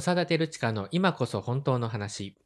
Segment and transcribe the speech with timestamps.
[0.00, 2.36] 長田照親の今こそ本当の話。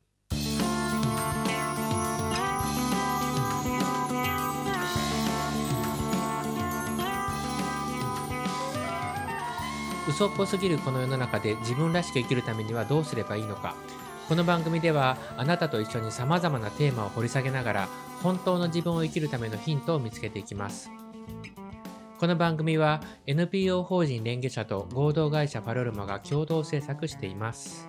[10.09, 13.75] 嘘っぽすぎるこの世の中で自分らしく生きるためにはどうすればいいのか。
[14.29, 17.89] この番組ではあなたと一緒に様々なテーマを掘り下げながら
[18.23, 20.89] 本当の自分を生きるためのヒントを見つけていきます。
[22.21, 27.89] この番組は NPO 法人連携者と合同会社パロルマが共同制作しています。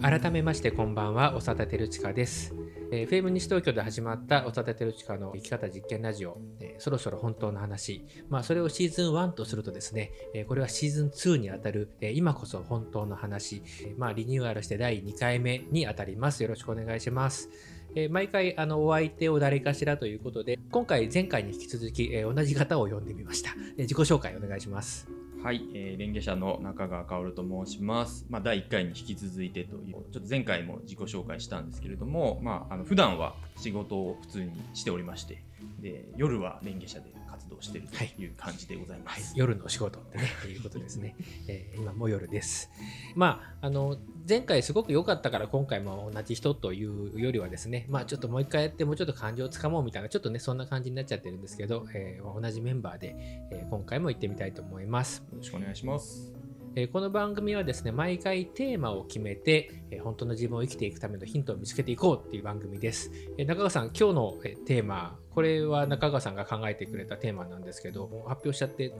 [0.00, 2.54] 改めましてこんばんは、長田照親です。
[2.94, 16.42] えー、フェーム西東京で始まった長田照親の生き方実験ラジオ、えーそろそろ本当の話、まあ、それをシーズン1とするとですね、えーこれはシーズン2にあたる、えー今こそ本当の話、えーまあ、リニューアルして第2回目にあたります。
[16.42, 17.48] よろしくお願いします。
[17.94, 23.52] えー毎回あのお相手を誰かしらということで、今回前回に引き続き、えー同じ方を呼んでみました。
[23.78, 25.21] えー自己紹介お願いします。
[25.42, 28.24] はい、えー、連携者の中川薫と申します。
[28.30, 35.42] まあ、第1回に引き続いてという、ちょっと前回も自己紹介したんですけれども、まあ、あの普段は仕事を普通にしておりまして、
[35.80, 37.06] で夜は連携者で
[37.54, 41.16] 動しているという感じでございまはいす。、夜のお仕事ってね、いうことですね。
[41.48, 42.70] えー今も夜です。
[43.14, 46.86] まあ、あの、前回すごく良かったから今回も同じ人とい
[47.16, 53.14] うよりはですね、まあちょっともう一回やってもうちょっと感情をつかもうみたいな、ちょっとね、そんな感じになっちゃってるんですけど、えー同じメンバーで、
[53.50, 55.18] えー今回も行ってみたいと思います。
[55.30, 56.51] よろしくお願いします。
[56.74, 63.10] えーこの番組はですね、毎回テーマを決めて、えー本当の自分を生きていくためのヒントを見つけていこうっていう番組です。
[63.36, 68.90] えー中川さん、今日の、えーテーマ、これは中川さんが考えてくれたテーマなんですけど、発表しちゃって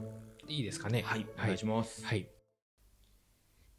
[0.47, 1.01] いいですかね？
[1.01, 2.05] はい、お願いします。
[2.05, 2.27] はい。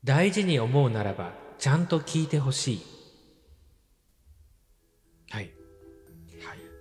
[0.02, 2.76] 大事に思うならば、ちゃんと聞いてほしい。
[2.76, 2.93] はい。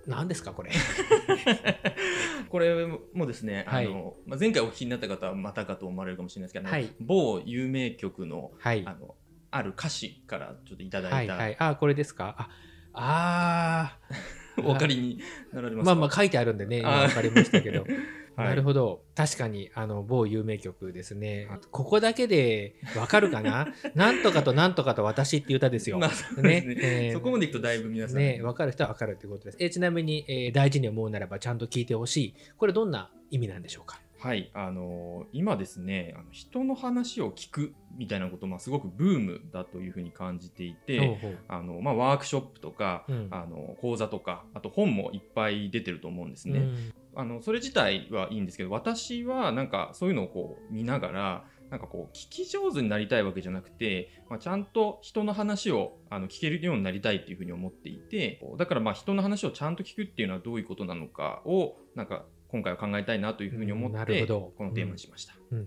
[0.06, 0.70] 何ですか、これ？
[2.50, 8.82] これもですね、はいあのまあ、前回お聞きになった方はまたかと思われるかもしれないですけど、はい某有名曲のはい。
[8.86, 9.14] あの
[9.50, 11.56] ある歌詞からちょっといただはいい、た、はい。
[11.58, 12.48] あ、これですか？
[12.92, 13.98] あ、あ
[14.58, 15.20] お分かりに
[15.52, 15.94] なられーますか？
[15.94, 17.84] まあまあ書いてあるんでね、今あーわかりましたけど。
[18.36, 19.02] はいなるほど。
[19.14, 21.48] 確かに、あの、某有名曲ですね。
[21.70, 23.68] ここだけでわかるかな？
[23.94, 25.98] なんとかとなんとかと私っていう歌ですよ。
[25.98, 29.56] まあそうですねえーそこまでいくとだいぶ皆さん、ね、分かる人は分かるということです。
[29.60, 32.34] えーちなみに、えー大事に思うならばちゃんと聞いてほしい。
[32.56, 34.00] これどんな意味なんでしょうか？
[34.24, 43.28] はい、あのー今ですねあの人の話を聞くみたいなこと、まあ、すごくブームだというふうに感じていて、あのまあ、ワークショップとか、うん。
[43.30, 46.60] あの講座とかあと本もいっぱい出てると思うんですね。
[46.60, 46.94] うん。
[47.16, 62.24] あのそれ自体はいいんですけど私はなんかそういうのをこう見ながらなんかこう聞き上手になりたいわけじゃなくて、まあ、ちゃんと人の話をあの聞けるようになりたいっていうふうに思っていてだからまあ人の話をちゃんと聞くっていうのはどういうことなのかをなんか
[62.54, 65.34] 今回は考えたいなというふうに思って、このテーマにしました。
[65.50, 65.66] うんうん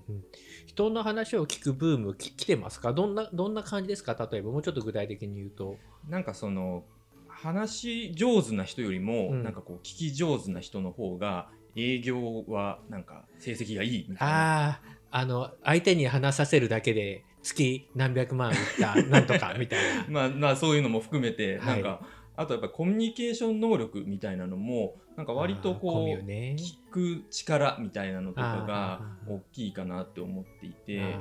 [0.66, 2.94] 人の話を聞くブームき来てますか？
[2.94, 4.16] どんなどんな感じですか？
[4.31, 5.75] 例えばもうちょっと具体的に言うと。
[6.08, 6.86] なんかその
[7.28, 14.66] 話し上手な人よりも、うんなんかこう聞き上手な人の方が営業はなんか成績がいいみたいな。
[14.66, 14.81] ああ、
[15.12, 20.06] あの、相手に話させるだけで月何百万いったなんとかみたいな。
[20.09, 26.56] まあ、まあそういうのも含めて、はいなんかあとやっぱコミュニケーション能力みたいなのもなんか割とこう、ね。
[26.58, 31.16] 聞く力みたいなのとかが大きいかなって思っていて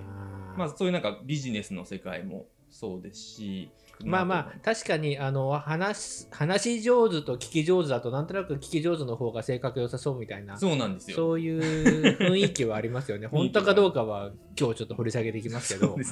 [0.57, 3.71] まあそういうなんかビジネスの世界もそうですし
[4.05, 11.17] まあまあ確かにあの話す話し上手と聞き上手だとなんとなく聞き上手の方が性格良さそうみたいなそうなんですよ。
[11.17, 13.27] そういう雰囲気はありますよね。
[13.27, 16.05] 本当かどうかは今日ちょっと掘り下げていきますけどね。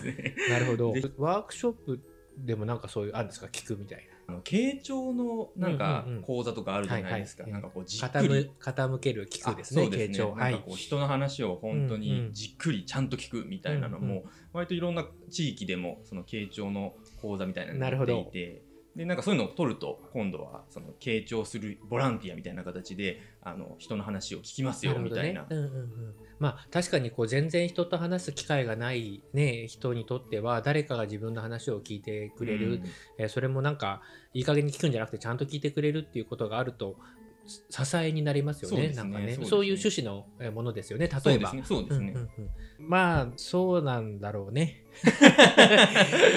[0.48, 0.94] なるほど。
[1.18, 2.00] ワークショップ
[2.38, 3.46] でもなんかそういうあるんですか？
[3.46, 7.46] 聞くみたいあの傾聴のなんか講座とかあるじゃないですか？
[7.46, 8.08] なんかこうじな。
[8.08, 9.82] っくり傾ける聞くですね。
[9.84, 10.32] 傾聴。
[10.32, 10.72] はいなんかこ。
[10.74, 18.62] う人の話を本当にじっくりちゃんと聞くみたいなのも割といろんな地域でもその傾聴の講座みたいなのが出なるほどていて。
[18.96, 25.46] でなんかそういうのを取ると今度はその傾聴するボランティアみたいな形であの人の話を聞きますよみたいな。
[25.48, 32.84] うんうんうん、まあ確かにこう全然人と話す機会がない、ね、人にとっては誰かが自分の話を聞いてくれる、うん。
[33.18, 34.02] えーそれもなんか
[34.32, 36.96] いい加減に聞くんじゃなくてちゃんと聞いてくれるっていうことがあると
[37.46, 41.62] 支えになりますよねなんかねそうですねそういう趣旨のえーものですよね例えばそうですね。
[41.64, 42.12] そうですね。
[42.14, 42.50] うんうんうん
[42.86, 44.82] まあそうなんだろうね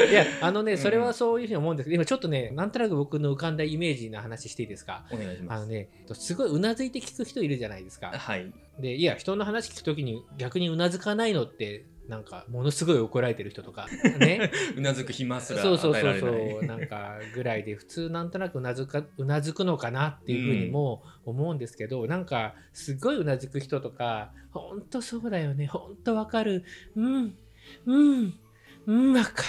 [0.09, 5.06] いやあのねうんそれはそういうふうに思うんですけど今ちょっとねなんとなく僕の浮かんだイメージな話していいですか？
[5.12, 5.59] お願いします。
[5.59, 8.51] あのねすごいうなずいて聞く人いるじゃないですかはい。
[8.80, 13.88] でいや人の話聞くときに逆にうなずかないのってなんかものすごい怒られてる人とか
[14.19, 14.51] ね。
[14.75, 16.65] うなずく暇すらそうそう与えらそうれないそう。
[16.65, 26.63] なんかぐらいで普通なんとなくうなずかうなずくのかなっていうふうにも思うんですけど、なんかすごいうなずく人とか本当そうだよね本当わかる。
[26.95, 27.36] うん。
[27.86, 28.33] うん。
[28.86, 29.44] うんわか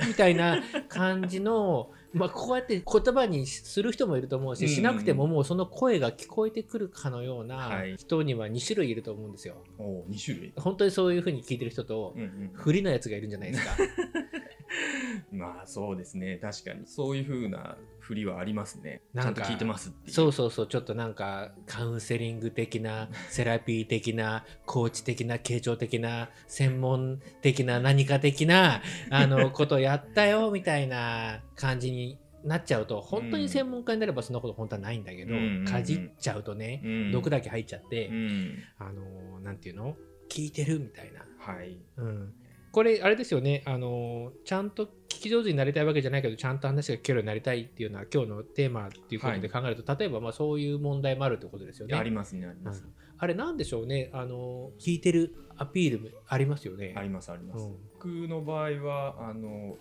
[0.00, 0.08] る。
[0.08, 7.96] みたいな感じの まあこうやって言葉にする人もいると思うし、うんしなくてももうその声が聞こえてくるかのようなはい。
[7.96, 9.56] 人には2種類いると思うんですよ。
[9.78, 12.14] お2種類、本当にそういうふうに聞いてる人と
[12.54, 13.76] 不利なやつがいるんじゃないですか。
[15.32, 16.38] まあそうですね。
[16.40, 16.86] 確かに。
[16.86, 19.00] そういう風な振りはありますね。
[19.12, 35.64] ちなんかゃんと聞いてますってそうそうそうちょっとなんかカウンセリング的なセラピー的なコーチ的な傾聴的な専門的な何か的なあのことやったよみたいな感じになっちゃうと本当に専門家になればそんなこと本当はないんだけど、うんうんうん。
[35.64, 37.10] かじっちゃうとね、うん。
[37.12, 38.58] 毒だけ入っちゃって、うん。
[38.78, 39.96] あのなんていうの？
[40.28, 41.20] 聞いてるみたいな。
[41.38, 41.78] はい。
[41.96, 42.34] うん。
[42.70, 44.90] これあれですよねあのちゃんと聞
[45.28, 51.96] き上手になりたいわけじゃないけどちゃんと話が聞けるようになりたいっていうのは今日のテーマっていうことで考えると、例えばまあそういう問題もあるってことですよね。
[51.96, 56.94] ありますねあります、うんあれなんでしょうねあの聞いてるアピールもありますよね。
[56.96, 59.76] ありますあります、うん僕の場合はあの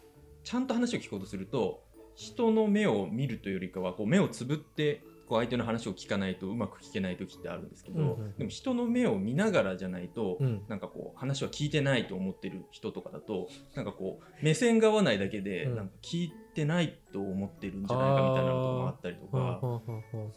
[0.45, 1.84] ちゃんと話を聞こうとすると
[2.16, 8.38] 人の目を見るというよりかはこう目をつぶってこう相手の話を聞かないとうまく聞けない時ってあるんですけど、うんうんうん。
[8.38, 10.64] でも人の目を見ながらじゃないと、うん。
[10.68, 15.75] なんかこう話は聞いてないと思ってる人とかだとなんかこう目線が合わないだけで、うん。
[15.75, 19.60] なんか聞いてないと思ってるんじゃないかみたいなこともあったりとか、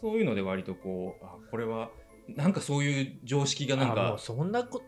[0.01, 1.91] そういうので割とこうあこれは
[2.27, 4.81] なんかそういう常識がなんかうそんなこ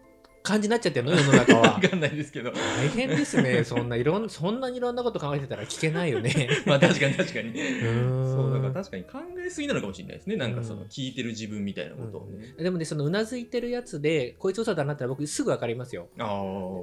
[0.44, 1.80] 感じになっちゃってるの世の中は わ。
[1.80, 6.50] かんないですけど大変ですねそんないろんそんなにいろんなこと考えてたら聞けないよね。
[6.66, 7.54] まあ確かに確かに。
[7.54, 10.36] そうだから確かに考えすぎなのかもしれないですね。
[10.38, 12.54] なんかそのうん聞いてる自分みたいなことをね。
[12.58, 16.10] でもねそのうなずいてるやつでこいつ嘘だなったら僕すぐ分かりますよ。
[16.18, 16.26] あ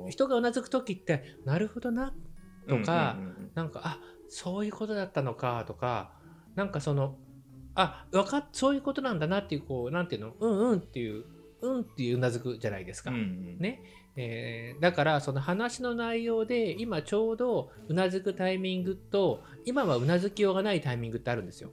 [0.07, 0.11] あ。
[0.11, 2.15] 人がうなずく時ってなるほどな
[2.69, 6.13] とかうんうんうんなんかあそういうことだったのかとか
[6.57, 7.17] なんかその
[7.75, 11.25] あわかっそういうことなんだなっていうこうなんていうのうんうんっていう
[11.63, 13.11] うんっていううなずくじゃないですか。
[13.11, 13.83] うんうんね
[14.19, 21.71] えーだからその話の内容で今ちょうどうなずくタイミングと今はうなずきようがないタイミングってあるんですよ。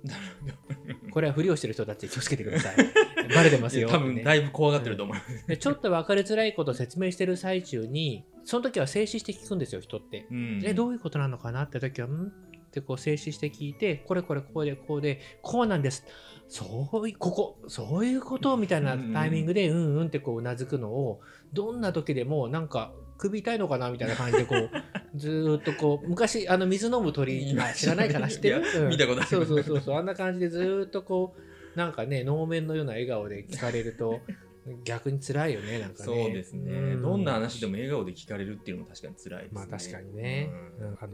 [1.12, 2.76] これはふりをしてる人たち気をつけてください。
[3.34, 3.88] バレてますよ。
[3.88, 5.18] 多分ねだいぶ怖がってると思う。
[5.48, 10.28] でちょっと分かりづらいことを説明してる最中にその時は静止して聞くんですよ人って。
[10.30, 12.34] うんえどういうことなのかなって時はん？
[12.74, 16.04] ってこう静止して聞いてこれこれこうでこうでこうなんです。
[16.48, 18.58] そういうここそういうこと？
[18.58, 21.22] みたいなタイミングでうんうんってこううなずくのを
[21.54, 23.92] どんな時でもなんか首痛いのかな？
[23.92, 24.70] みたいな感じでこう
[25.16, 28.28] ずーっとこう昔あの水飲む鳥知らないかな？
[28.28, 28.64] 知ってる？
[28.82, 28.90] うん。
[28.90, 29.96] 見たことあるそうそうそうそう。
[29.98, 31.36] あんな感じでずーっとこ
[31.76, 34.20] うなんかね能面のような笑顔で聞かれると
[34.84, 36.06] 逆に辛いよねなんかね。
[36.06, 37.02] そうですね、うん。
[37.04, 39.60] どんな話でも笑顔で聞かれるっていうのも確かに辛いですね。
[39.60, 40.50] まあ確かにね、
[40.80, 40.88] うん。
[40.88, 41.14] うんあの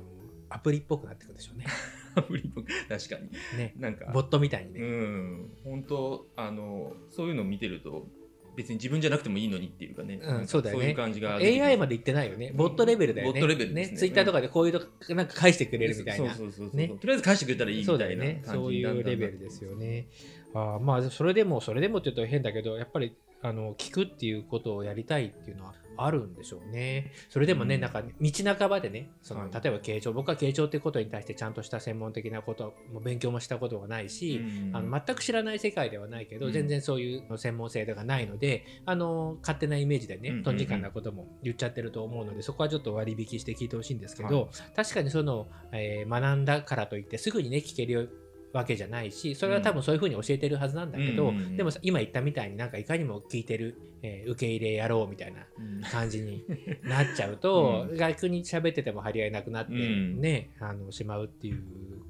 [0.49, 1.65] アプリっぽくなってくるでしょうね
[2.15, 3.29] アプリっぽく確かに。
[3.57, 8.07] ねなんか、ボットみたいにね、うん、本当あの、そういうのを見てると、
[8.55, 11.35] 別に自分じゃなくてもいいのにっていうかね、うんそうだよねいう感じが。
[11.35, 12.51] AI まで言ってないよね。
[12.53, 13.33] ボットレベルだよね。
[13.33, 16.33] ボットレベルねツイッターとかでこういうのなんか返してくれるみたいな。
[16.35, 18.41] そうそうそうとりあえず返してくれたらいいみたそいうなだよね。
[18.45, 20.07] そういうんレベルですよね。
[20.53, 27.11] あーまあ、それでも、それでもって言うと変だけど、やっぱりあの聞くっていうことをやりたいっていうのはあるんでしょうね。
[27.29, 27.81] それでもね、うん。
[27.81, 29.51] なんか道半ばでね、そのはい。
[29.51, 34.75] 例えば傾聴、僕は傾聴っていうことに対してちゃんとした専門的なことも勉強もしたことがないし、うん。
[34.75, 36.51] あの全く知らない世界ではないけど、うん。
[36.51, 44.47] 全然そういう専門性がないのであの勝手なイメージでね、とんじかんなことも言っちゃってると思うのでそこはちょっと割引して聞いてほしいんですけど、はい。
[44.75, 48.09] 確かにその、えー学んだからといってすぐにね聞ける
[48.53, 56.45] わけじゃないしそれは多分そういうふうに教えてるはずなんだけど、うんでも今言ったみたいになんかいかにも聞いてる、えー受け入れやろうみたいなうん感じに
[56.83, 60.21] なっちゃうと、う逆に喋ってても張り合いなくなってうん。
[60.21, 61.63] ね、あのしまうっていう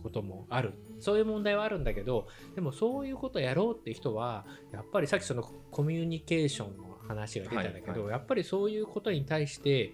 [0.04, 0.74] こともある。
[1.00, 9.94] そういう問題はあるんだけどでもそういうことやろうって人はやっぱりさっきそのコミュニケーションの話が出たんだけど、はいはやっぱりそういうことに対して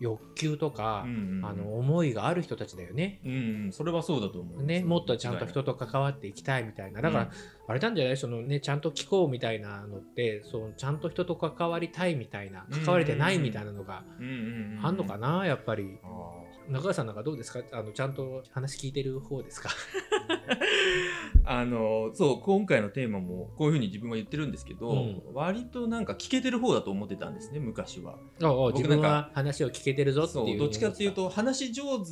[0.00, 1.44] 欲求とか、うんうん。
[1.44, 3.20] あの思いがある人たちだよね。
[3.24, 3.32] うん
[3.66, 4.62] うん、それはそうだと思う。
[4.62, 7.00] ね、もっとちゃんと人と関わっていきたいみたいな。
[7.00, 7.30] だから、うん。
[7.68, 8.16] あれなんじゃない？
[8.16, 15.98] そのねちゃんと聞こうみたいなのってそのちゃんと人と関わりたいみたいな関われてないみたいなのがうんうんうん、あんのかなやっぱり。
[16.02, 17.60] あー中川さんなんかどうですか？
[17.72, 19.70] あのちゃんと話聞いてる方ですか？
[21.48, 25.22] あのそう今回のテーマもこういうふうに自分は言ってるんですけど、うん。
[25.32, 28.18] 割となんか聞けてる方だと思ってたんですね昔は。
[28.42, 30.56] おうおう僕なんか自分は話を聞けてるぞってそいう。
[30.56, 32.04] うどっちかっていうと話し上手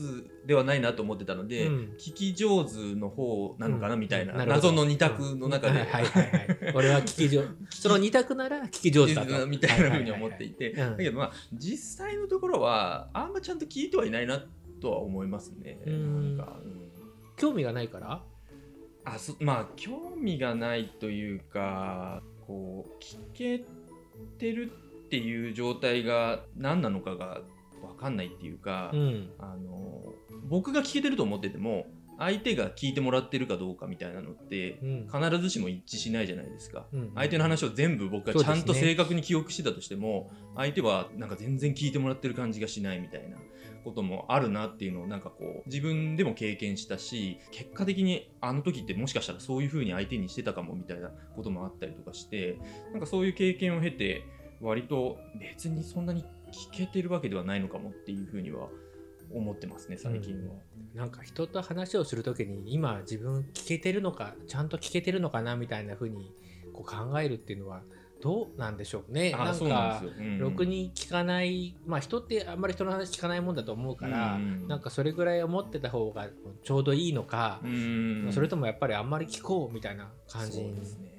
[0.47, 1.75] ではないなと思ってたので、うん。
[1.99, 6.73] 聞き上手の方なのかなうんみたいな,、なるほど謎の二択の中で、はいはいはいはい。
[6.77, 9.47] 俺は聞き上その二択なら聞き上手だと。
[9.47, 14.45] みたいなふうに思っていて、だけどまあ実際のところはあんまちゃんと聞いてはいないな
[14.81, 15.81] とは思いますね。
[15.87, 16.37] うん。
[16.37, 16.91] なんかうん。
[17.37, 18.23] 興味がないから？
[19.07, 23.65] あそまあ興味がないというかこう聞け
[24.39, 27.41] てるっていう状態が何なのかが
[27.85, 29.31] 分かんないっていうか、うん。
[29.39, 30.13] あの
[30.49, 31.87] 僕が聞けてると思ってても
[32.19, 35.09] 相手が聞いてもらってるかどうかみたいなのってうん。
[35.13, 36.87] 必ずしも一致しないじゃないですか。
[36.93, 37.13] うん。
[37.15, 43.37] 相手の話を全部僕がちゃんと正確に記憶してたとしても、相手はなんか全然聞いてもらってる感じがしないみたいな
[43.85, 52.59] こともあるなっていうのをなんかこう自分でも経験したし結果的にあの時ってもしかしたらそういう風に相手にしてたかもみたいなこともあったりとかして
[52.93, 54.25] なんかそういう経験を経て
[54.61, 56.25] 割と別にそんなに
[56.55, 58.69] 聞けてるわけではないのかもっていう風には
[59.33, 60.55] 思ってますね最近は。
[60.95, 66.33] なんか人と話をするときに今自分聞けてるのかちゃんと聞けてるのかなみたいな風に
[66.73, 67.83] こう考えるっていうのは
[68.23, 69.33] どうなんでしょうね。
[69.33, 70.03] なんか
[70.39, 76.29] ろくに聞かないまあ人ってあんまり人の話聞かないもんだと思うから、うんなんかそれぐらい思ってた方が
[76.63, 81.14] ちょうどいいのか、うんそれともやっぱりあんまり聞こうみたいな感じそうですね。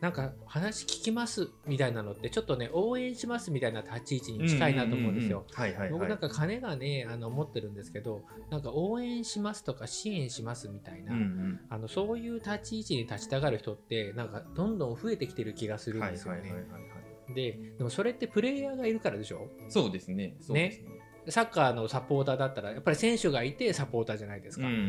[0.00, 5.44] なんか話聞きますみたいなのってちょっとね応援しますみたいな立ち位置に近いなと思うんですよ。
[5.90, 16.52] 僕なんか金がねあの持ってるんですけどなんか応援しますとか支援しますみたいな、うんうんあのそういう立ち位置に立ちたがる人ってなんかどんどん増えてきてる気がするんですよね。
[17.34, 19.48] ででもそれってプレイヤーがいるからでしょ？
[19.68, 20.36] そうですね。
[20.40, 20.97] そうですね。
[21.30, 24.66] サッカーのサポーターだったらやっぱり選手がいてサポーターじゃないですか。
[24.66, 24.82] うんうんう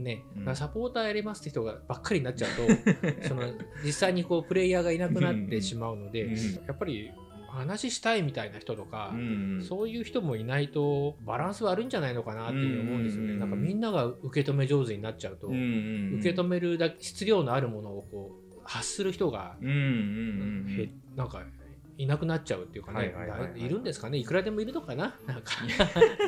[0.00, 0.04] ん。
[0.04, 2.62] ね、サポーターやりますって人がばっかりになっちゃうと
[3.28, 3.42] その
[3.84, 6.34] 実際にこうプレイヤーがいなくなってしまうので、うん
[6.66, 7.10] やっぱり
[7.48, 9.20] 話したいみたいな人とか、うん
[9.56, 9.62] うん。
[9.62, 13.34] そういう人もいないとバランス悪いんじゃないのかなっていう思うんですよね。
[13.34, 15.64] うんなんかみんなが受け止め上手になっちゃうと、うんうんう
[16.16, 16.18] ん。
[16.20, 20.66] 受け止めるだけ質量のあるものをこう発する人が、うんうんうん。
[20.70, 21.42] へなんか
[21.98, 25.52] いなくなっちゃうっていうかね、はいるんですかねいくらでもいるのかななんか。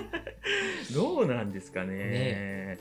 [0.94, 1.96] どうなんですかね。
[1.96, 2.78] ね。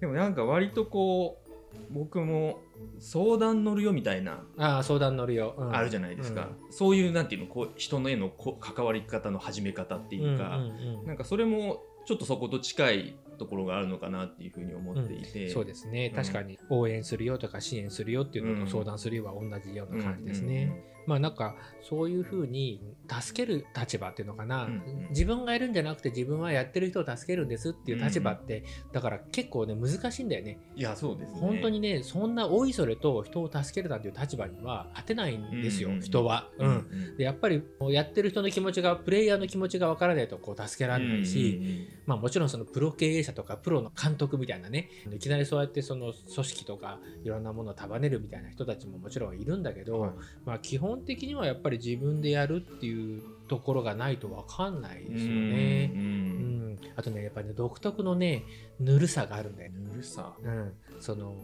[0.00, 1.50] でもなんか割とこう
[1.90, 2.60] 僕も
[2.98, 4.44] 相談乗るよみたいな。
[4.56, 5.76] ああ相談乗るよ、うん。
[5.76, 11.06] あるじゃないですか、そういうなんていうのこう人のへのこ関わり方の始め方っていうか、うんうんうん。
[11.06, 16.12] なんかそれもちょっとそこと近いところがあるのかなっていうふうに思っていて、そうですね。
[16.14, 16.22] うん。
[16.22, 20.84] 確かに応援するよとか支援するよっていうのと相談するよは同じような感じですね。
[21.06, 25.06] まあなんかそういうふうに助ける立場っていうのかな、うんうん。
[25.08, 30.58] 自分がやるんじゃなくて自分はやってる人を助けるんですっていう立場って、だから結構ね難しいんだよね。
[30.76, 31.40] いやそうですね。
[31.40, 36.50] 本当にねそんなおいそれと人を助けるなんていう立場には立てないんですよ、うんうん人は。
[36.58, 37.16] ううんんうん。
[37.16, 50.12] でやっぱりやってる人の気持ちがプレイヤーの気持ちがわからないとこう助けられないし、まあ、もちろんそのプロ経営者とかプロの監督みたいなねいきなりそうやってその組織とかいろんなものを束ねるみたいな人たちももちろんいるんだけど、はい。
[50.44, 55.90] まあ、基本的にはやっぱり自分でやるっていうところがないと分かんないですよね。
[55.94, 56.78] ううんん。
[56.96, 58.44] あとねやっぱりね独特のね
[58.78, 59.78] ぬるさがあるんだよね。
[59.90, 61.34] ぬるさ、うん、その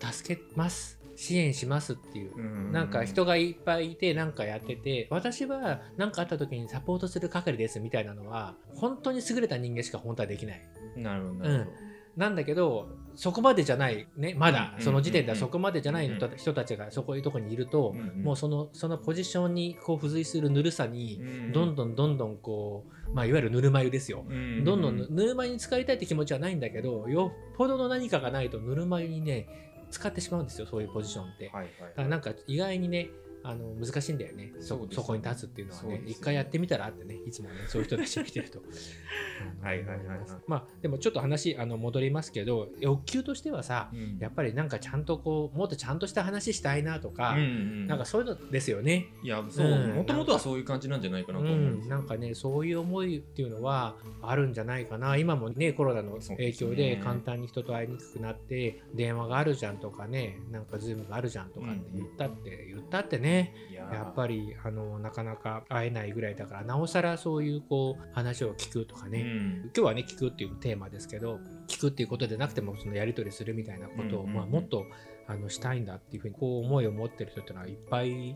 [0.00, 2.68] 助けます支援しますっていう。
[2.68, 10.62] うなんか人がいっぱいいてなんかやってて私は何かあった時にサポートする係ですみたいなのは本当に優れた人間しか本当はできない。
[10.96, 11.70] なるほどなるほど、
[12.16, 14.84] なんだけどそこまでじゃないねまだうん。
[14.84, 15.40] その時点ではうん。
[15.40, 18.22] そこまでじゃない人たちがそこいうとこにいるとうんうん。
[18.22, 21.20] もうそのそのポジションにこう付随するぬるさに
[21.52, 24.24] どんどんどんどんこうまあいわゆるぬるま湯ですよ。
[24.30, 24.62] ん。
[24.62, 29.48] どんどんぬぬるま湯に使いたいって気持ちはないんだけどよっぽどの何かがないとぬるま湯にね
[29.90, 31.50] 使ってしまうんですよそういうポジションって。
[31.50, 33.10] はいはいだからなんか意外にね
[33.42, 34.52] あの難しいんだよね。
[34.60, 35.98] そそこに立つっていうのはね。
[35.98, 36.02] ね。
[36.06, 38.60] 一回やってみたらってねいつもねそういう人たち見てると。
[39.62, 40.18] はいはいはいはい。
[40.46, 44.18] まあでもちょっと話あの戻りますけど欲求としてはさうん。
[44.18, 49.06] やっぱりなんかちゃんとこうもっとちゃんとした話したいなとか、うんうんなんかそういうのですよね。
[49.22, 49.66] いやそう。
[49.66, 49.94] うん。
[49.94, 55.16] もともとはそういう感じなんじゃないかなうと思うんなんかねそういう思いっていうのはあるんじゃないかな。
[55.16, 63.54] 今もねコロナの影響で簡単に人と会いにくくなって電話があるじゃんとかねなんかズームがあるじゃんとかって言ったって、言ったってねね。
[63.70, 69.60] いややっぱりあのなかなか会えないぐらいだからなおさらそういうこう話を聞くとかね、うん。
[69.64, 74.86] 今日はね聞くっていうテーマですけど聞くっていうことでなくてもそのやり取りするみたいなことを、まあ、もっと
[75.26, 78.34] あのしたいんだっていうふうにこう思いを持ってる人っていうのはいっぱいい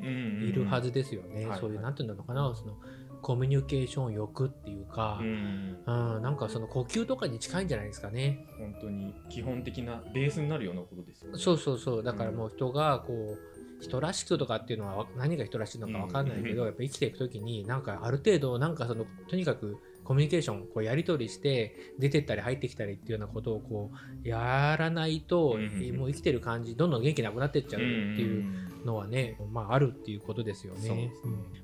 [0.53, 1.47] るはずですよね。
[1.47, 2.77] はいそういうなんていうんだろうかなその
[3.23, 8.45] コミュニケーション欲っていうか、うんうん、なんかその呼吸とかに近いんじゃないですかね。
[8.59, 11.39] 本当に基本的なベースになるようなことですよね。
[11.39, 12.03] そうそうそう。
[12.03, 13.52] だからもう人がこう
[13.83, 23.91] 人らしくとかっていうのは何が人らしいのか分かんないけど、うんやっぱ生きていく時になんかある程度なんかそのとにかくコミュニケーションこうやり取りして出てったり入ってきたりっていうようなことをこ
[24.25, 25.57] うやらないと、
[25.97, 27.89] もう生きてる感じどんどん元気なくなってっちゃうって
[28.23, 30.81] いううんのはね、まあ、あるっていうことですよね。
[30.89, 31.05] そね。
[31.05, 31.11] ん。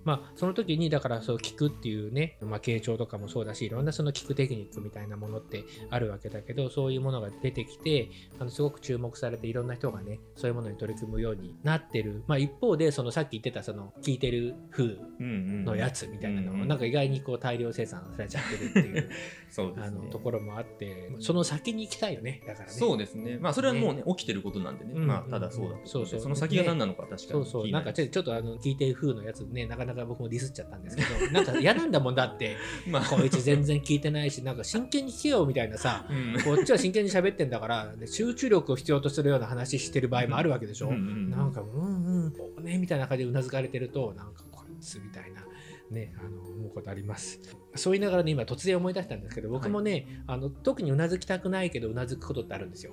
[0.04, 16.60] まあ、その時にだからそう聞くっていうね、まあ、傾聴とかもそうだしいろんなその聞くテクニックみたいなものってあるわけだけどそういうものが出てきてあのすごく注目されていろんな人がねそういうものに取り組むようになってる、まあ、一方でそのさっき言ってたその聞いてる風のやつみたいなのうんうん。
[16.60, 19.10] もなんか意外にこう大量生産されちゃってるっていう
[19.50, 19.74] そうね。
[19.78, 22.72] あのところもあってその先に行きたいよねだからね。
[22.72, 23.38] そうですね。
[23.38, 24.92] まあそれはもうね起きてることなんでね。
[24.94, 25.06] うん。
[25.06, 25.76] まあただそうだと。
[25.76, 26.20] 思そうそう。
[26.20, 27.28] その先が何なのか確かに。
[27.28, 32.56] そうそう、なんかちょっとあの聞いてる風のやつね、なかなか僕もディスっちゃったんですけど、 なんか嫌なんだもんだって、
[32.88, 33.02] まあ。
[33.04, 36.42] こいつ全然聞いてないし、なんか真剣に聞けよみたいなさ、うん。
[36.42, 40.88] こっちは真剣に喋ってんだから、ね集中力を必要とするような話してる場合もあるわけでしょ。
[40.88, 45.48] うんうんなんか、うんうん、ね、みたいな感じでうなずかれてると、なんかこいつみたいな。
[45.90, 47.40] ね、あの思うことあります
[47.74, 52.92] そう言いながらね今突然思い出したんですけど僕もね、あの特にうなずきたくないけどうなずくことってあるんですよ。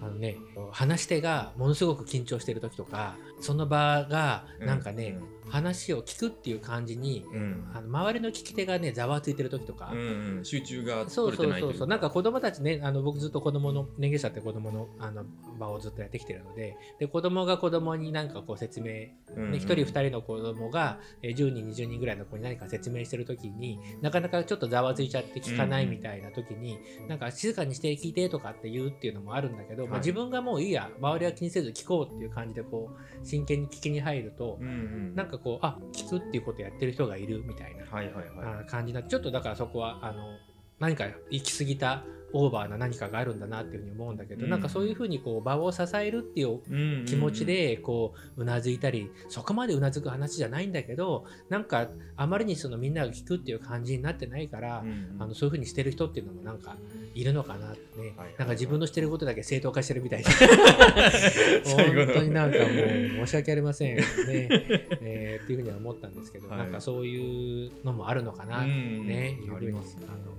[0.00, 0.36] あのね
[0.72, 7.70] 話し手がものすごく緊張してる時とかその場がなんかね、話を聞くっていう感じに、うん。
[7.74, 10.44] あの周りの聞き手がねざわついてる時とか、うんうん。
[10.44, 15.24] 集中がそう取れてないとそうそうそうなんか子供たちねあの僕ずっと子供の年月者って子供のあの
[15.58, 19.52] 場をずっとやってきてるのでで子供が子供になんかこう説明、ねうんうん。
[19.52, 26.78] 1人2人の子供がえー10人20人ぐらいの子に何か説明してる時になかなかちょっとざわついちゃって聞かないみたいな時に、
[27.08, 38.62] なんか静かにして聞いてとかって言うっていうのもあるんだけど、まあ、はい自分がもういいや周りは気にせず聞こうっていう感じでこう真剣に聞きに入ると、うんうんなんかこうあ聞くっていうことやってる人がいるみたいなはいはいはい。
[38.62, 40.36] あ感じになってちょっとだからそこはあの
[40.80, 42.04] 何か行き過ぎた
[42.34, 44.50] オーバーな何かがあるんだなっていうふうに思うんだけど、うん。
[44.50, 46.60] なんかそういうふうにこう場を支えるっていう
[47.06, 54.84] 気持ちでこううなずいたりそこまでうなずく話じゃないんだけどなんかあまりにそのみんなが聞くっていう感じになってないから、
[55.18, 56.76] あのそういうふうにしてる人っていうのもなんか
[57.14, 60.28] いるのかなってね、はいはいなんか自分のしてることだけ正当化してるみたいで
[61.64, 64.02] 本当になんかもう申し訳ありませんね、
[65.00, 66.58] えーっていうふうには思ったんですけど、はい。
[66.58, 70.06] なんかそういうのもあるのかなってね、いうふうにありますね。
[70.08, 70.32] あの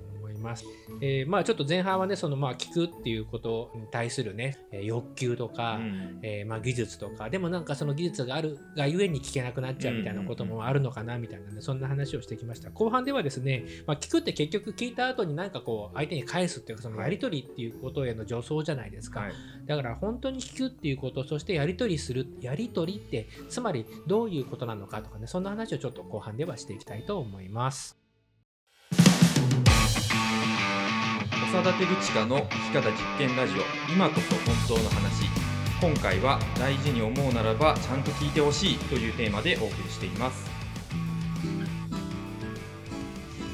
[0.46, 0.66] ます。
[1.02, 6.20] えーまあちょっと前半はねそのまあ聞くっていうことに対するねえー欲求とか、うん。
[6.22, 7.30] えーまあ、技術とか。
[7.30, 12.70] でもなんかその技術があるがゆえに聞けなくなっちゃうみたいなこともあるのかなみたいなねそんな話をしてきました。
[12.70, 19.34] 後半ではですね、まあ、聞くって結局聞いた後になんかこう相手に返すっていうかそのやり取りっていうことへの助走じゃないですか、はい。
[19.66, 27.98] だから本当に聞くっていうことそしてやり取りするやり取りってつまりどういうことなのかとかねそんな話をちょっと後半ではしていきたいと思います
[31.56, 33.62] 長田照親の生き方実験ラジオ。
[33.90, 34.36] 今こそ
[34.68, 35.24] 本当の話。
[35.80, 40.52] 今回は大事に思うならばちゃんと聞いてほしいというテーマでお送りしています。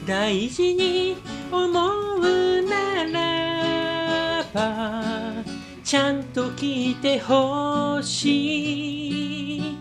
[0.07, 1.17] 大事に
[1.51, 5.03] 思うならば
[5.83, 9.77] ちゃんと聞いてほしい。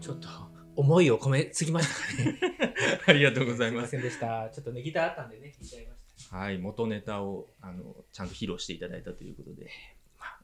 [0.00, 0.28] ちょっと
[0.76, 2.38] 思いを込めすぎましたかね。
[3.06, 3.72] ありがとうございす。
[3.74, 4.48] いまますせんでした。
[4.48, 5.93] ちょっとねギターあったんでね弾いちゃいました
[6.34, 9.70] はい元ネタをあのちゃんと披露していただいたということで。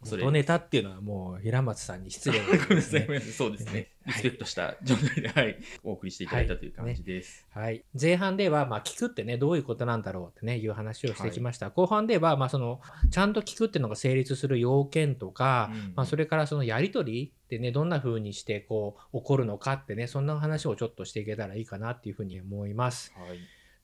[0.02, 3.32] 元ネタっていうのはもう平松さんに失礼 ごめんなさい、ねごめんなさい。
[3.32, 3.90] そうですね。
[4.04, 4.12] はい。
[4.12, 7.46] リスペクトした状態で、はい、お送りしていただいたという感じです。
[7.50, 23.12] はい、前半では、まあ、聞くってねどういうことなんだろうってねいう話をしてきました、後半では、まあ、そのちゃんと聞くっていうのが成立する要件とか、うんまあ、それからそのやり取りってねどんな風にしてこう起こるのかってねそんな話をちょっとしていけたらいいかなっていうふうに思います。
[23.16, 23.38] はい。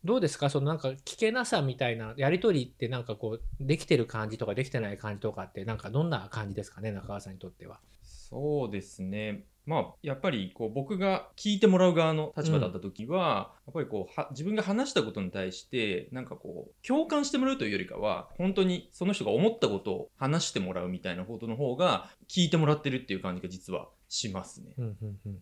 [0.07, 0.49] どうですか？
[0.49, 6.93] そのなんか聞けなさみたいなやり取りってなんかこうできてる感じとかできてない感じとかってなんかどんな感じですかね？
[6.93, 7.81] 中川さんにとっては。
[8.03, 9.45] そうですね。
[9.67, 24.75] まあ、やっぱりこう僕が聞いてもらう側の立場だった時は、やっぱりこうは自分が話したことに対してなんかこう共感してもらうというよりかは本当にその人が思ったことを話してもらうみたいなことの方が聞いてもらってるっていう感じが実はしますね。
[24.79, 25.39] うんうんうん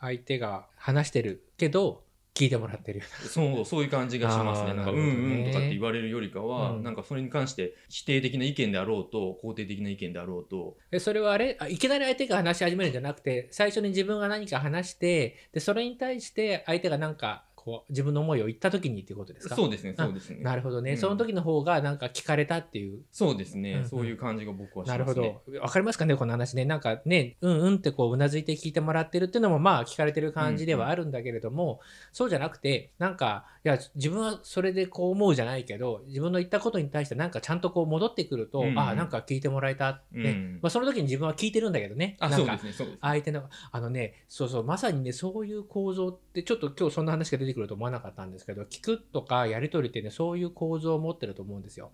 [0.00, 2.02] 相手が話してるけど
[2.34, 3.04] 聞いてもらってるよ。
[3.28, 4.74] そうそういう感じがしますね。
[4.74, 5.00] なんか、うんう
[5.42, 6.82] んとかって言われるよりかは、うん。
[6.82, 11.56] なんかそれに関して否定的な意見であろうと、肯定的な意見であろうと、でそれはあれ？
[11.60, 19.56] あいきなり相手が話し始めるんじゃなくて最初に自分が何か話してでそれに対して相手が何かこう自分の思いを言った時にっていうことですか？
[19.56, 20.40] そうですね、あそうですね。
[20.42, 24.98] なるほどね、うんその時の方がなんか聞かれたっていうそうですね、うんうんそういう感じが僕はしますね。
[24.98, 25.14] なるほ
[25.50, 25.60] ど。
[25.60, 26.64] わかりますかね、この話ね。
[26.64, 31.80] なんかね、うんうんってこう、うなずいて聞いてもらってるっていうのも、まあ、聞かれてる感じではあるんだけれども、
[32.12, 42.16] そうじゃなくて、なんか、いや、自分はそれでこう思うじゃないけど、自分の言ったことに対して、なんかちゃんとこう戻ってくると、うんうんああ、なんか聞いてもらえたって、うんまあ、その時に自分は聞いてるんだけどね。
[42.20, 42.58] あ、なんか。
[43.00, 51.90] 相手の、あのね、そうそう、まさにね、そういう構造って、ちょっと今日そんな話が出てくると思わなかったんですけど、聞くとかやり取りってね、そういう構造を持ってると思うんですよ。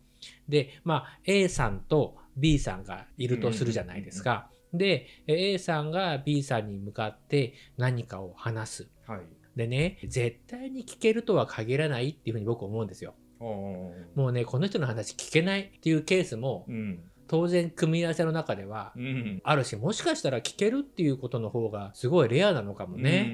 [0.48, 4.50] で、まあ、A さんと B さんがいるとするじゃないですか。
[4.72, 8.88] で、A さんが B さんに向かって何かを話す。
[9.06, 9.20] はい。
[9.56, 13.14] でね、絶対に聞けるとは限らないっていうふうに僕思うんですよ。
[13.40, 17.00] もうね、この人の話聞けないっていうケースも、うん。
[17.28, 19.40] 当然組み合わせの中ではうん。
[19.44, 23.30] あるし、もしかしたら聞けるっていうことの方がすごいレアなのかもね。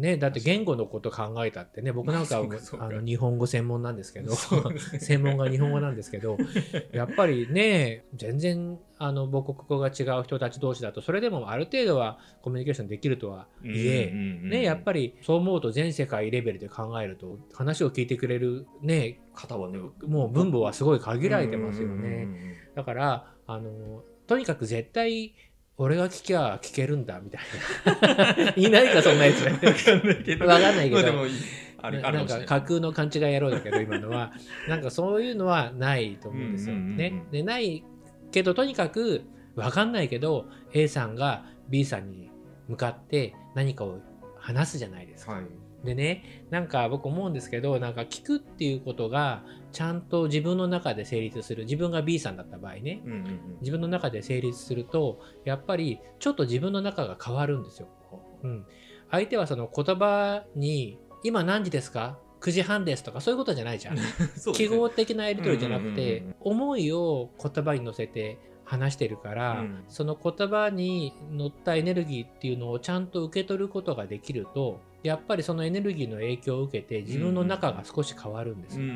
[0.00, 2.38] ね、だって言語のこと考えたってね、僕なんか
[2.78, 4.34] あの日本語専門なんですけど、
[5.00, 6.36] 専門が日本語なんですけど、
[6.92, 22.26] やっぱりね、全然あの母国語が違う人たち同士だと、それでもある程度はコミュニケーションできるとはいえ、ね、やっぱりりそう思うと全世界レベルで考えると、話を聞いてくれるね、方はね、もう分母はすごい限られてますよね。
[22.26, 22.56] ね。
[22.74, 25.34] だから、あの、とにかく絶対、
[25.82, 27.42] 俺が聞きゃ聞けるんだみたい
[28.44, 28.52] な。
[28.54, 29.42] いないか、そんなやつ。
[29.44, 30.46] わかんないけど。
[30.46, 31.32] わかんないけどまあでもいい
[32.12, 32.40] なんか。
[32.40, 34.32] 架空の勘違い野郎だけど今のは
[34.68, 37.22] なんかそういうのはないと思うんですよね。
[37.32, 37.82] でない
[38.30, 39.22] けどとにかく
[39.56, 42.30] 分かんないけど A さんが B さんに
[42.68, 44.00] 向かって何かを
[44.36, 45.32] 話すじゃないですか。
[45.32, 45.44] はい。
[45.86, 53.40] でねなんか僕思うんですけどなんか聞くっていうことがちゃんと自分の中で成立する自分が B さんだった場合ねうんうんうん。
[53.60, 57.88] 自分の中で成立するとやっぱりちょっと自分の中が変わるんですよ。
[58.42, 58.66] うん、
[59.10, 63.96] 相手はその言葉に「今何時ですか ?9 時半です」とかそういうことじゃないじゃん。
[63.98, 78.86] そうです記ね号的なやり取りじゃなくうんうんてうんうん思いを言葉に乗せて話してるから、うんその言葉に乗ったエネルギーっていうのをちゃんと受け取ることができるとやっぱりそのエネルギーの影響を受けて自分の中が少し変わるんですよ。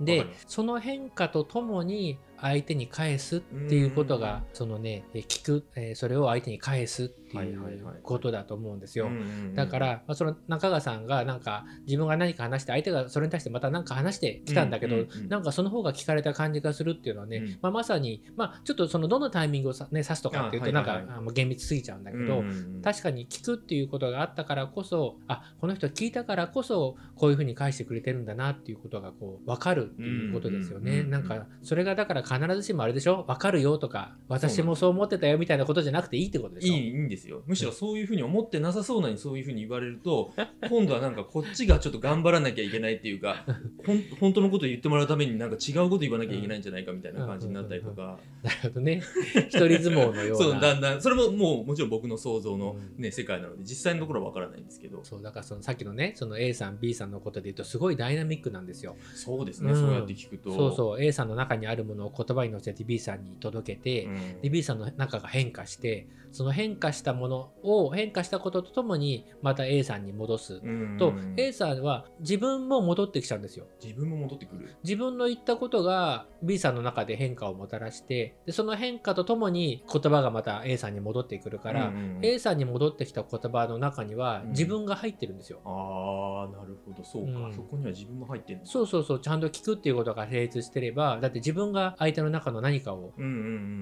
[0.00, 9.08] でその変化とともに相手に返すっていうことが、そのねえ聞く、えーそれを相手に返すっていうことだと思うんですよ。
[9.54, 17.58] だから、まあ、その中川さんがなんか自分が何か話して相手がそれに対してまた何か話してきたんだけど、なんかその方が聞かれた感じがするっていうのはね、うん。
[17.62, 21.34] まあ、まさに、まあ、ちょっとそのどのタイミングをさ、ね、指すとかっていうとなんか、あはいはい。
[21.34, 30.92] 厳密すぎちゃうんだけど、うんうんうん確かに聞くっていうことがあったからこそあこの人聞いたからこそこういうふうに返してくれてるんだなっていうことがこう分かるっていうことですよね。
[30.92, 31.10] うんうんうん。
[31.10, 33.24] なんかそれがだから必ずしもあれでしょ？
[33.26, 36.74] 分かるよとか私もそう思ってたよみたいなことじゃなくていいってことでしょ？
[36.74, 37.42] いいいいんですよ。
[37.46, 40.32] むしろそういうふうに思ってなさそうなにそういうふうに言われると
[40.68, 43.44] 今度はなんかこっちがちょっと頑張らなきゃいけないっていうか
[43.84, 48.18] ほん本当のことを言ってもらうためになんか違うこと言わなきゃいけないんじゃないかみたいな感じになったりとか。
[48.42, 49.02] なるほどね。
[49.34, 50.44] 一人相撲のような。
[50.44, 51.00] そうだんだん。
[51.00, 55.00] それももうもちろん僕の想像の、うんね世界なので実際のところは分からないんですけど。
[55.04, 58.96] そうだからそのさっきのねその A さん B さんのことで言うとすごいダイナミックなんですよ。
[59.14, 59.80] そうですね、うん。
[59.80, 60.50] そうやって聞くと。
[60.52, 61.02] そうそう。
[61.02, 64.40] A さんの中にあるものを言葉に乗せて B さんに届けて、うん。
[64.42, 70.60] で B さんの中が変化してその変化したものを変化したこととともにまた A さんに戻す。
[70.62, 70.96] うん。
[70.98, 73.66] と A さんは自分も戻ってきちゃうんですよ。
[73.82, 74.76] 自分も戻ってくる。
[74.84, 82.26] 自分の言ったことが B さんの中で変化をもたらしてでその変化とともに言葉がまた A さんに戻ってくるから、うんうんうん。
[82.26, 84.50] A さんに戻ってきた言葉の中にはうん。
[84.50, 85.60] 自分が入ってるんですよ。
[85.64, 87.02] ああなるほど。
[87.02, 87.54] そうか、うん。
[87.54, 89.20] そこには自分も入ってるそうそうそう。
[89.20, 93.32] ちゃんと聞くっていうことが成立してればだって自分が相手の中の何かをうんうんう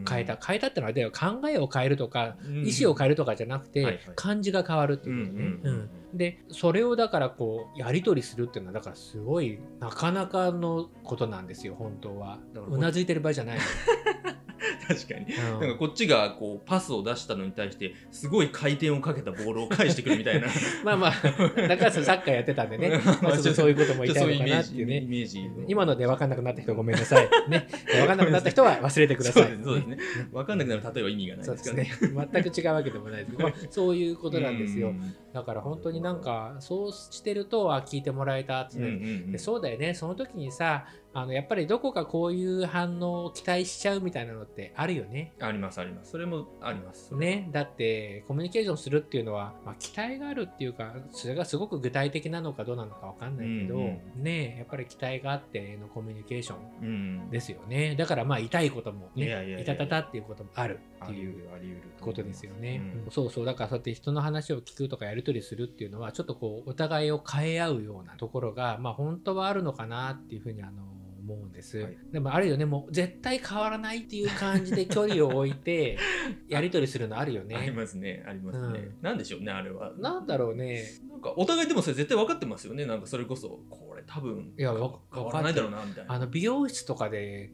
[0.02, 4.02] ん変えた、変えたってのは考えを変えるとか、うん意思を変えるとかじゃなくて、はいはい。
[4.14, 5.26] 感じが変わるっていう。
[5.26, 5.44] ことね。
[5.62, 12.38] うんでそれをだからこうやり取りするっていうのはだからすごいなかなかのことなんですよ本当は。
[12.68, 13.58] うなずいてる場合じゃない
[14.88, 15.26] 確かに。
[15.54, 20.48] の、なんかこっちがこうパスを出したのに対してすごい回転をかけたボールを返してくるみたいな。
[20.84, 21.12] まあまあ
[21.62, 22.90] 中川さんサッカーやってたんでね、
[23.22, 24.98] まあ、ちょっとそういうことも言いたいのかなっていうね。
[24.98, 27.28] イメージ今ので分かんなくなった人ごめんなさい。
[27.48, 29.58] ね、分かんなくなった人は忘れてください。
[29.62, 29.98] そうですね。
[30.32, 31.46] 分かんなくなる例えば意味がない。
[31.46, 31.90] でですすからね。
[32.24, 32.28] ね。
[32.32, 33.30] 全く違うわけでもないです。
[33.32, 34.88] けど、まあそういうことなんですよ。
[34.88, 34.90] う。
[34.92, 35.14] ん。
[35.32, 38.78] だから本当になんか、そうしてると、あ、聞いてもらえたって。
[38.78, 39.32] うんうんね、うん。
[39.32, 45.32] でそうだよね、その時にさ、あのやっぱりどこかこういう反応を期待しちゃうみたいなのってあるよね。
[45.40, 46.10] ありますあります。
[46.10, 47.14] それもあります。
[47.14, 57.30] ね、だってコミュニケーションするっていうのは、まあ、期待があるっていうかそれがすごく具体的なのかどうなのかわかんないけど、うんねやっぱり期待があってのコミュニケーションうん。
[57.30, 57.94] ですよね。
[57.94, 61.48] だからまあ痛いこともねいたたたっていうこともあるっていう
[62.00, 63.10] ことですよね、うんうん。
[63.12, 63.44] そうそう。
[63.44, 70.82] だからそうやって人の話を聞くとかやり取りするっていうのはちょっとこうお互いを変え合うようなところがまあ本当はあるのかなっていうふうにあの
[71.24, 71.96] 思うんです、はい。
[72.12, 72.66] でもあるよね。
[72.66, 75.98] もう絶対変わらないっていう感じで距離を置いて
[76.48, 78.22] やり取りするのあるよありねますね。
[78.26, 78.94] ありますね、うん。
[79.00, 79.92] なんでしょうねあれは。
[79.98, 80.84] なんだろうね。
[81.08, 82.84] なんかお互いでもそれ絶対分かってますよね。
[82.86, 86.12] なんかそれこそこれ多分いやわ変わらないだろうなみたいな。
[86.12, 87.50] あの美容室とかで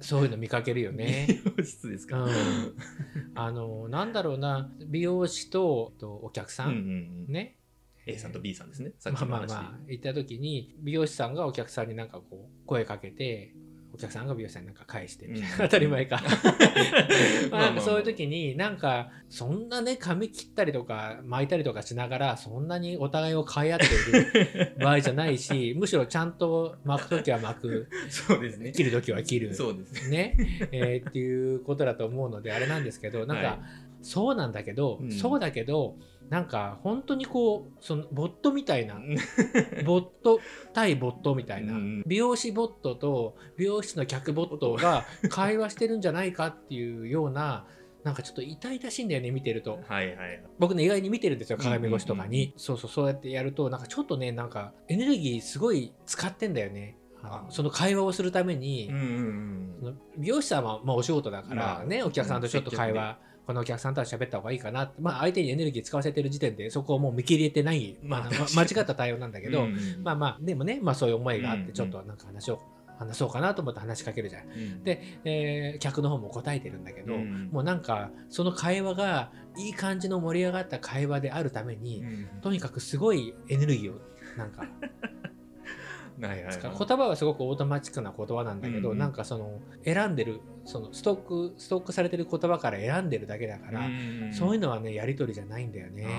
[0.00, 1.26] そういうの見かけるよね。
[1.56, 2.32] 美容室ですか、うん、
[3.34, 4.70] あのなんだろうな。
[4.86, 7.32] 美容師ととお客さうんうんんうん。
[7.32, 7.56] ね
[8.06, 8.92] A さんと B さんですね。
[8.98, 13.54] さっまあまあきの話でまあ行った時に美容師さんがお客さんになんかこう声かけて
[13.94, 15.62] お客さんが美容師さんになんか返してみたいな、うん。
[15.62, 16.20] 当たり前か。
[17.50, 17.80] まあまあまあ。
[17.80, 27.88] そういう時になんかそんなね髪切ったりとか巻いたりとかしながらそんなにお互いを買い合っている場合じゃないし むしろちゃんと巻く時は巻く。
[28.08, 28.72] そうですね。
[28.72, 29.54] 切る時は切る。
[29.54, 30.34] そうですね。
[30.36, 35.12] ね、えーっていうことだと思うのであれなんですけどなんか、はいそうなんだけど、うん。
[35.12, 35.96] そうだけど
[36.28, 38.94] なんか本当にこうそのボットみたいな
[39.84, 40.40] ボット
[40.72, 47.66] 対ボットみたいな、うん美容師ボットと美容室の客ボットが会話してるんじゃないかっていうような
[48.04, 49.80] なんかちょっと痛々しいんだよね見てると。
[49.88, 50.42] はいはい。
[50.58, 56.96] 僕ね意外に見てるんですよ鏡越しとかに、うんうんそうそうそうやってやるとなんかちょっとねなんかエネルギーすごい使ってんだよね。
[57.48, 64.90] その会話をするために、うんうんその美容師さんはまあお仕事だからまあね、お客さんとちょっと会話、このお客さんとは喋った方がいいかな。
[65.00, 72.60] まあ、相手にエネルギー使わせてる時点でそこをもう見切れてない、まあ間違った対応なんだけど、うんうんまあまあでもね、まあ、そういう思いがあってちょっとなんか話を、
[72.98, 74.42] 話そうかなと思って話しかけるじゃん。
[74.44, 74.84] うん。
[74.84, 77.50] で、えー客の方も答えてるんだけど、うん。
[77.52, 82.26] もうなんかその会話がいい感じの盛り上がった会話であるために、うん。
[82.40, 84.00] とにかくすごいエネルギーを
[84.36, 84.64] なんか
[86.20, 86.58] はいはいはい。
[86.60, 88.98] 言葉はすごくオートマチックな言葉なんだけど、うんうん。
[88.98, 93.88] なんかその選んでるそのストックストックされてる言葉から選んでるだけだから、
[94.32, 96.02] そういうのはねやり取りじゃないんだよね。
[96.02, 96.10] いや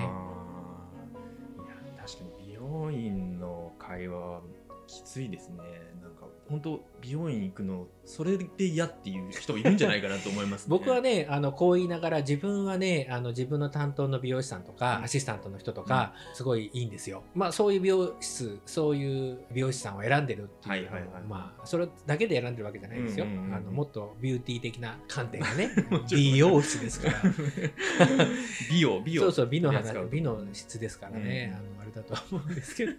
[2.04, 4.40] 確かに美容院の会話は
[4.86, 5.56] きついですね。
[6.02, 15.04] なんか本当美容院行くのそれで嫌っていう人いるんじゃないかなと思います、ね、 僕はねあのこう言いながら自分はねあの自分の担当の美容師さんとか、うん。
[15.04, 17.22] アシスタントの人とか、すごいいいんですよ。
[17.34, 21.02] まあそういう美容室そういう美容師さんを選んでるっていう、はいはいはい。
[21.28, 23.24] まあそれだけで選んでるわけじゃないですよ。
[23.24, 25.70] うんうんうんあのもっとビューティー的な観点がね
[26.10, 27.22] 美容室ですから。
[28.70, 29.22] 美容美容。
[29.22, 31.56] そうそう美の話美の質ですからね、うん。
[31.56, 32.92] あのあれだとは思うんですけど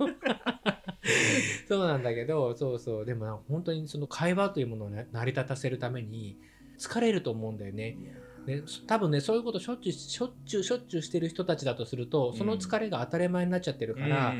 [1.67, 6.37] そうなんだけどそうそうでも本当にその会話というものを、ね、成り立たせるために
[6.77, 7.97] 疲れると思うんだよね。
[8.45, 14.33] で多分ねそういうことしょっちゅうしょっちゅうしょっちゅうしてる人たちだとするとその疲れが当たり前になっちゃってるから、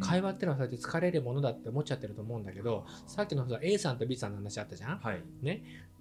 [0.00, 4.98] 会話ってのはそうやって疲れるものだって思っちゃってると思うんだけどさっきのさ A さんと B さんの話あったじゃん？
[4.98, 5.22] はい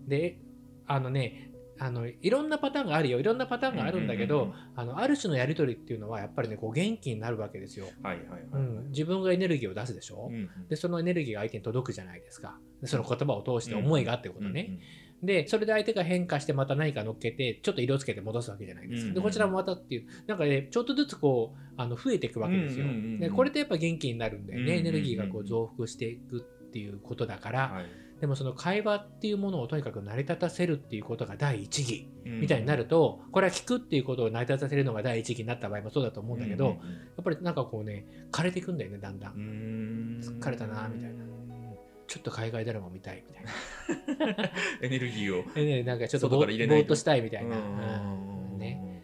[0.06, 0.40] で
[0.88, 3.20] あのねあのいろんなパターンがあるよ。
[3.20, 7.88] いろんなパターンがあるんだけど、うんうんうんあのある種のやり取りっていうのはやっぱりねこう元気になるわけですよ。
[8.02, 12.58] はいはいはい、うん、自分がエネルギーを出すでしょ、うんでそのエネルギーが相手に届くじゃないですか。
[12.82, 14.80] でその言葉を通して思いがあってことね、うんうん
[15.24, 20.08] でそれで相手が変化してまた何か乗っけてちょっと色つけて戻すわけじゃないですか、うんでこちらもまたっていう。
[20.28, 23.20] なんかねちょっとずつこうあの増えていくわけですよ、うんうんうんうん。
[23.22, 24.80] でこれでやっぱ元気になるんだよね、うんうんうん。
[24.80, 32.40] エネルギーがこう増幅していくっていうことだから、はいでもその会話っていうものをとにかく成り立たせるっていうことが第一義うん。
[32.40, 36.72] みたいになると、これは聞くっていうことを成り立たせるのが第一義になった場合もそうだと思うんだけど、や
[37.20, 39.34] っぱりなんかこうね枯れていくんだよねだんだん、
[40.22, 41.26] 疲れたなみたいな。
[42.08, 44.52] ちょっと海外ドラマ見たいみたいな。
[44.82, 45.84] エネルギーを。
[45.84, 47.58] なんかちょっとぼーっとしたいみたいな、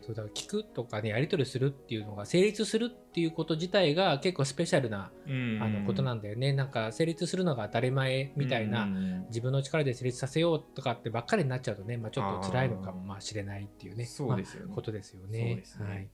[0.10, 5.60] そうだから聞くとかねやり取りするっていうのが成立するっていうこと自体が結構スペシャルなうん。
[5.62, 8.95] あのことなんだよね、なんか成立するのが当たり前みたいな、うん。
[8.95, 14.65] うん自分の力で成立させようとかってばっかりになっちゃうとね、まあ、ちょっと辛いのかもしれないっていうねそうですよね。
[14.67, 15.56] まあことですよね。
[15.56, 15.63] ね。
[15.80, 16.08] はい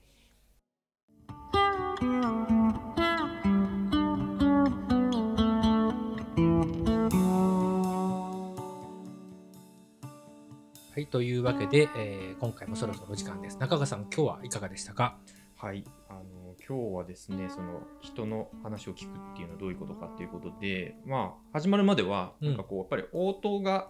[10.95, 13.57] はい、というわけで、えー今回もそろそろお時間です。
[13.57, 15.17] 中川さん、今日はいかがでしたか？
[15.57, 23.89] はい、あの今日はですねその人の話を聞くっていうのはどういうことかっていうことでまあ始まるまではうんなんかこうやっぱり応答が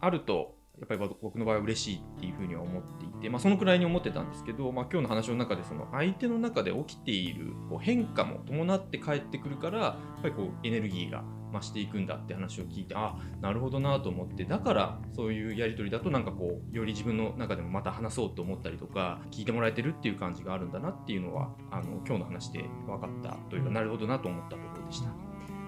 [0.00, 25.21] あるとやっぱり僕の場合は嬉しいっていうふうには思っていて、まあ、そのくらいに思ってたんですけど、まあ、今日の話の中でその相手の中で起きているこう変化も伴って帰ってくるからやっぱりこうエネルギーが増していくんだって話を聞いてあなるほどなと思ってだからそういうやり取りだとなんかこうより自分の中でもまた話そうと思ったりとか聞いてもらえてるっていう感じがあるんだなっていうのはあの今日の話で分かったというかなるほどなと思ったところでした。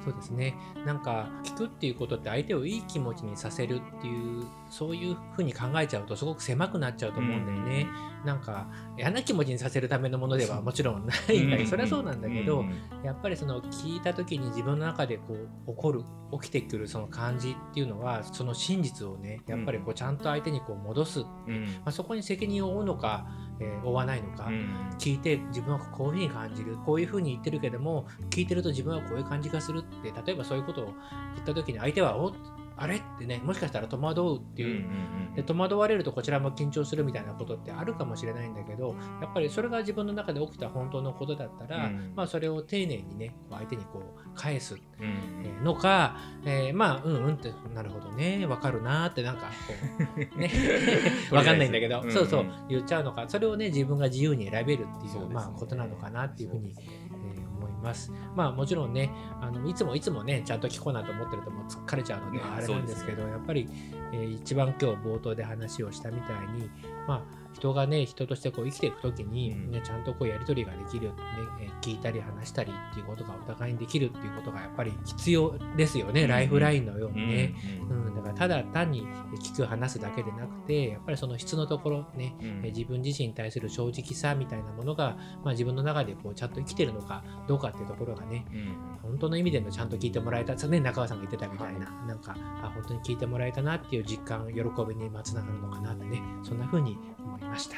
[0.05, 0.55] そうですね。
[0.85, 7.87] なんか聞くっていうことって相手をいい気持ちにさせるっていうそういうふうに考えちゃうとすごく狭くなっちゃうと思うんだよね、
[8.21, 8.67] うん、なんか
[8.99, 12.65] 嫌な気持ちにさせるためのものではもちろんないんだけどそれはそうなんだけど、
[13.05, 15.35] やっぱりその聞いた時に自分の中でこ
[15.67, 16.03] う起こる
[16.41, 30.85] 起きてくるその感じっていうのはその真実をねやっぱりこうちゃんと相手にこう戻す、うん、まあ、そこに責任を負うのかえー、追わないのか、うん、聞いて自分はこういうふうに感じるこういうふうに言ってるけども聞いてると自分はこういう感じがするって例えばそういうことを
[31.35, 32.33] 言った時に相手は「お
[32.77, 32.97] あれ？
[32.97, 34.85] ってねもしかしたら戸惑うっていう,、
[35.37, 35.97] で戸惑われ？
[35.97, 38.33] るとこちらも緊張するみたいなことってあるかもしれ？
[38.33, 39.69] ないんだけどやっぱりそれ？
[39.69, 42.49] が自分の中で起きた本当のことだったら、うん、まあ、それ？
[42.49, 44.77] を丁寧にね相手にこう返す
[45.63, 49.75] のか、えー、まあうんうんってなるほどねわかるなってなんかこ
[50.37, 50.51] うね
[51.31, 53.47] わかんないんだけど、うんうん、そうそう言っちゃうのかそれ？
[53.47, 56.75] をね自分が自由に選べるっていう、まあ、ことなのかなっていうふうに
[57.85, 58.11] ます。
[58.35, 63.69] まあもちろんね、あのいつもいつもね、ちゃんと聞こうなと思ってるともう疲れちゃうので、あれなんですけど、ね、やっぱり、
[64.13, 66.71] えー、一番今日冒頭で話をしたみたいに、
[67.07, 71.15] まあ人がね、人としてこう生きていくときに、ね、ちゃんとこうやり取りができる、ね、
[71.81, 77.55] 聞いたり話したりっていうことがお互いにできるっていうことがやっぱり必要ですよね、ライフラインのようにね。
[77.89, 79.07] うん、だからただ単に
[79.41, 97.77] 聞く話すだけでなくて、やっぱりその質のところね、うん、自分自身に対する正直さみたいなものが、まあ、自分の中でこうちゃんと生きてるのかどうかっていうところがね、うん、本当の意味でのちゃんと聞いてもらえた、ね、中川さんが言ってたみたいな、はい、なんかあ本当に聞いてもらえたなっていう実感、喜びにつながるのかなってね、そんな風に思いました。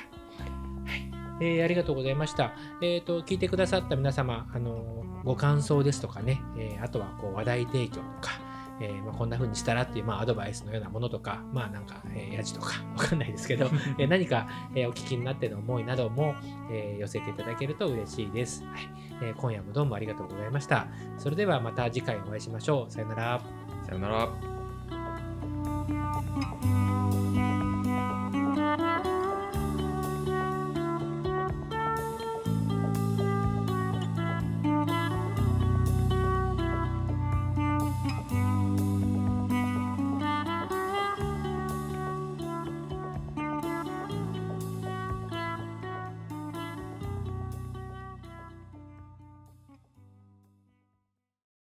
[1.40, 2.52] えー、ありがとうございました。
[2.80, 8.40] えっ、ー、と、聞いてくださった皆様、あのご感想ですとかね、えー、あとはこう話題提供とか、
[8.80, 13.66] えーまあ、こんな風にしたらっていう、まあ、アドバイスのようなものとか、まあなんか、えー、やじとか、 わかんないですけど、
[13.98, 16.34] えー、 何か、えー、お聞きになっての思いなども、
[16.70, 18.88] えー、寄せていただけると嬉しいです、はい
[19.22, 19.34] えー。
[19.34, 20.88] 今夜もどうもありがとうございました。
[21.18, 22.92] それではまた次回お会いしましょう。
[22.92, 23.40] さよなら。
[23.84, 24.55] さよなら。